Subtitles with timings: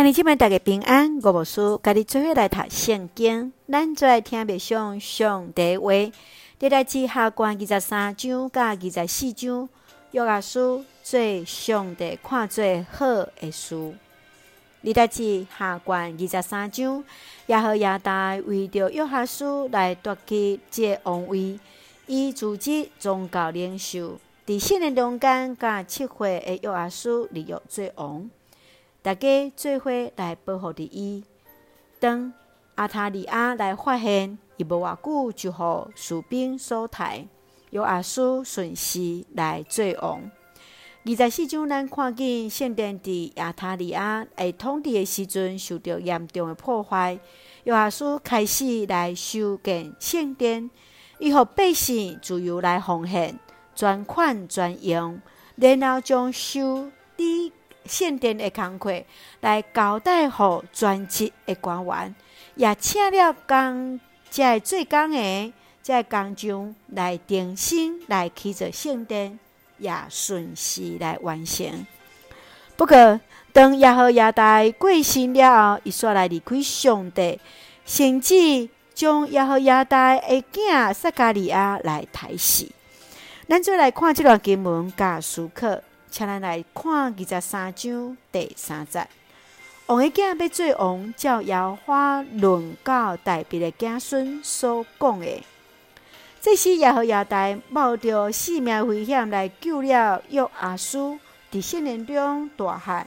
[0.00, 1.20] 兄弟姐妹，大家平安。
[1.20, 3.52] 我无事，家己做伙来读圣经。
[3.70, 5.92] 咱做来听默想上帝话。
[6.58, 9.68] 历代志下卷二十三章甲二十四章，
[10.12, 13.06] 约阿苏做上帝看做好
[13.38, 13.92] 的事。
[14.80, 17.04] 历代志下卷二十三章，
[17.48, 21.60] 耶何亚大为着约阿苏来夺取这王位，
[22.06, 28.30] 伊组织宗教领袖，伫四年中间，甲七岁的约阿苏立约做王。
[29.02, 31.24] 大家做伙来保护着伊。
[31.98, 32.32] 当
[32.76, 37.14] 亚他利亚来发现，伊无偌久就互士兵所杀，
[37.70, 40.30] 约阿苏顺势来做王。
[41.02, 47.18] 二十四章咱看见圣殿伫亚他利亚会统治的时阵受到严重的破坏，
[47.64, 50.70] 约阿苏开始来修建圣殿，
[51.18, 53.38] 伊互百姓自由来奉献，
[53.74, 55.18] 全款专用，
[55.56, 56.90] 然后将修。
[57.86, 59.02] 圣殿的工课
[59.40, 60.32] 来交代予
[60.72, 62.14] 专职的官员，
[62.54, 63.98] 也请了工，
[64.30, 69.38] 才做工的，在工匠来定心来砌造圣殿，
[69.78, 71.86] 也顺势来完成。
[72.76, 73.20] 不过，
[73.52, 77.40] 当耶和亚大过身了后，伊煞来离开上帝，
[77.84, 82.68] 甚至将耶和亚大的囝撒迦利亚来抬死。
[83.48, 85.80] 咱再来看这段经文，加思考。
[86.10, 89.06] 请咱来看二十三章第三节。
[89.86, 95.42] 王的囝要做王，照耶和华论到大卫的子孙所讲的。
[96.40, 101.18] 这时耶和亚大冒着性命危险来救了约阿叔，
[101.52, 103.06] 伫圣殿中大喊，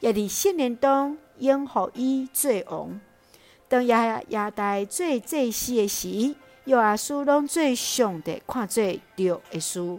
[0.00, 3.00] 也伫圣殿中应予伊做王。
[3.68, 8.84] 当耶何亚大做这事的时，约阿叔拢做上帝看做
[9.16, 9.98] 对的事。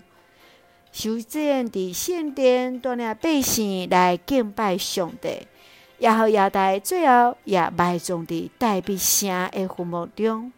[0.96, 5.46] 修建伫圣殿，带领百姓来敬拜上帝。
[5.98, 10.54] 然后亚大最后也埋葬伫大卫城的坟墓中。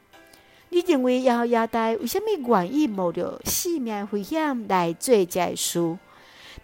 [0.70, 5.80] 你认为耶何亚大为虾米愿意冒着性命危险来做这事？
[5.80, 5.98] 伫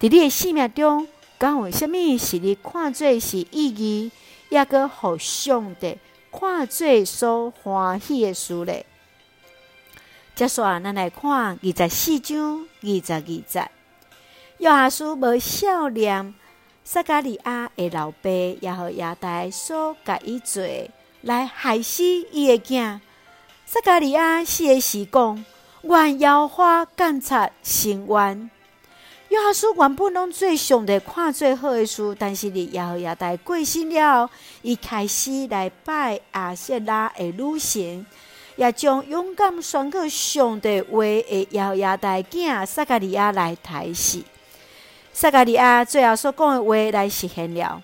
[0.02, 1.08] 你的性命中，
[1.40, 4.12] 敢有虾米是你看做是意义，
[4.50, 5.98] 也阁互上帝
[6.32, 8.74] 看做所欢喜的事呢？
[10.36, 13.70] 接下来，咱来看二十四章二十二节。
[14.58, 16.34] 约阿苏无孝念
[16.84, 20.64] 撒迦利亚的老爸，耶何亚大所甲伊做，
[21.22, 23.00] 来害死伊的囝。
[23.68, 25.46] 撒迦利亚死的时讲，
[25.84, 28.50] 愿耶和华监察伸冤。
[29.30, 34.28] 约阿苏原本拢做上帝看最好的事，但是伫耶何亚大过身了，
[34.64, 38.04] 伊开始来拜亚舍拉的女神。
[38.56, 44.24] 也将勇敢宣告上帝话的耶何亚大囝撒迦利亚来杀死。
[45.12, 47.82] 撒迦利亚最后所讲的话来实现了。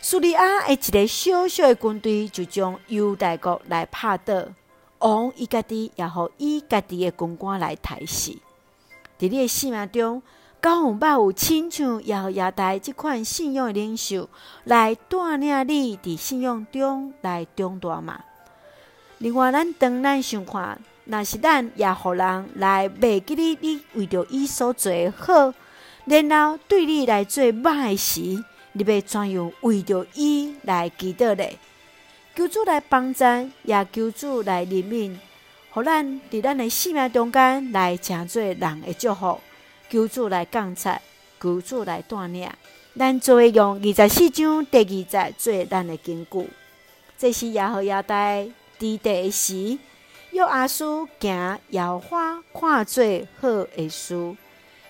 [0.00, 4.44] 苏利亚的一个小小的军队就将犹大国来拍倒，
[4.98, 8.32] 王伊家己也互伊家己的军官来杀死。
[9.18, 10.22] 伫你的生命中，
[10.60, 14.28] 敢有捌有亲像耶何亚大这款信仰的领袖
[14.64, 18.20] 来带领你伫信仰中来长大吗？
[19.18, 25.52] 另外，咱当咱想看，若是咱也互人来袂记你，你为着伊所做的好，
[26.04, 28.20] 然后对你来做歹时，
[28.72, 31.44] 你要怎样为着伊来祈祷呢？
[32.36, 33.24] 求主来帮助，
[33.64, 35.16] 也求主来怜悯，
[35.70, 39.40] 互咱伫咱的生命中间来成做人的祝福。
[39.90, 41.00] 求主来监察，
[41.40, 42.48] 求主来带领，
[42.96, 46.48] 咱做用二十四章第二节做咱的根据。
[47.18, 48.14] 这是耶何亚大。
[48.78, 49.78] 伫第时，
[50.30, 53.04] 约阿叔行耶和华看做
[53.40, 54.36] 好的事，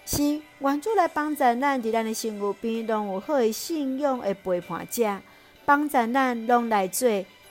[0.04, 5.20] 是愿主来帮助咱伫咱的生活边，拢有好的信仰的陪伴者，
[5.64, 7.08] 帮助咱拢来做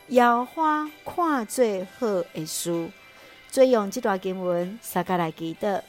[0.09, 1.65] 耶和华看做
[1.97, 2.89] 好的事。
[3.49, 5.81] 最用这段经文，大家来祈祷。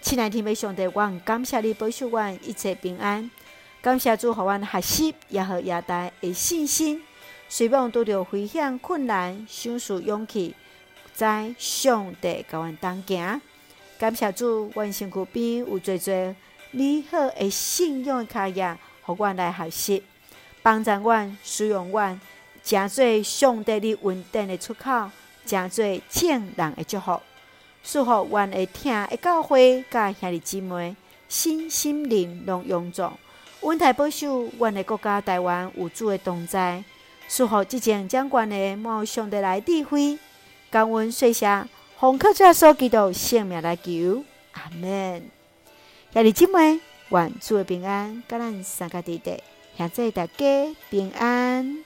[0.00, 3.30] 亲爱的天父上帝，我感谢你保守我一切平安，
[3.82, 7.02] 感谢主，互阮学习耶何亚大的信心。
[7.52, 10.54] 随望拄着危险困难，想出勇气，
[11.12, 13.40] 在上帝甲阮同行。
[13.98, 16.32] 感谢主，阮身躯边有侪侪
[16.70, 20.04] 美好的信仰的脚印，互阮来学习，
[20.62, 22.20] 帮助阮使用阮，
[22.62, 25.10] 成做上帝的稳定的出口，
[25.44, 27.20] 成做众人的祝福。
[27.82, 30.94] 祝福阮会听的教会，甲兄弟姊妹，
[31.28, 33.18] 心心灵拢勇壮，
[33.62, 36.84] 稳台保守阮的国家台湾有主的同在。
[37.32, 40.18] 祝福即前掌权的莫上的来智慧，
[40.68, 45.22] 感恩岁下红客在所基督性命来求，阿门。
[46.12, 46.80] 兄弟姊妹，
[47.10, 49.40] 愿主的平安，甲咱三个弟弟，
[49.76, 51.84] 现在大家平安。